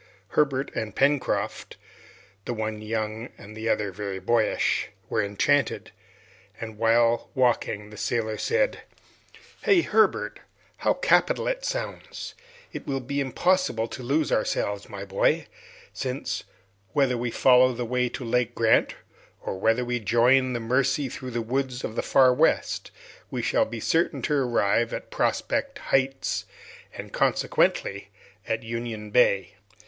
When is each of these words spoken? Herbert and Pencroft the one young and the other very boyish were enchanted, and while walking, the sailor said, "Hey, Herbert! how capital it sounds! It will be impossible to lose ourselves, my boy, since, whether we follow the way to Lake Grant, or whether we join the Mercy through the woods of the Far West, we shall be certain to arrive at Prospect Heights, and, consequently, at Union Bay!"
Herbert 0.29 0.71
and 0.73 0.95
Pencroft 0.95 1.77
the 2.45 2.55
one 2.55 2.81
young 2.81 3.29
and 3.37 3.55
the 3.55 3.69
other 3.69 3.91
very 3.91 4.17
boyish 4.17 4.87
were 5.09 5.21
enchanted, 5.23 5.91
and 6.59 6.79
while 6.79 7.29
walking, 7.35 7.91
the 7.91 7.97
sailor 7.97 8.39
said, 8.39 8.81
"Hey, 9.61 9.81
Herbert! 9.81 10.39
how 10.77 10.95
capital 10.95 11.47
it 11.47 11.63
sounds! 11.65 12.33
It 12.73 12.87
will 12.87 12.99
be 12.99 13.19
impossible 13.19 13.87
to 13.89 14.01
lose 14.01 14.31
ourselves, 14.31 14.89
my 14.89 15.05
boy, 15.05 15.45
since, 15.93 16.45
whether 16.93 17.15
we 17.15 17.29
follow 17.29 17.71
the 17.73 17.85
way 17.85 18.09
to 18.09 18.25
Lake 18.25 18.55
Grant, 18.55 18.95
or 19.39 19.59
whether 19.59 19.85
we 19.85 19.99
join 19.99 20.53
the 20.53 20.59
Mercy 20.59 21.09
through 21.09 21.29
the 21.29 21.43
woods 21.43 21.83
of 21.83 21.93
the 21.95 22.01
Far 22.01 22.33
West, 22.33 22.89
we 23.29 23.43
shall 23.43 23.65
be 23.65 23.79
certain 23.79 24.23
to 24.23 24.33
arrive 24.33 24.93
at 24.93 25.11
Prospect 25.11 25.77
Heights, 25.77 26.45
and, 26.91 27.13
consequently, 27.13 28.07
at 28.47 28.63
Union 28.63 29.11
Bay!" 29.11 29.57